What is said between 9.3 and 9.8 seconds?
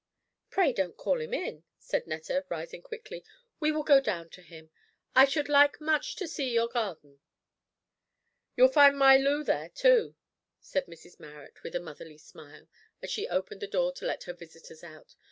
there,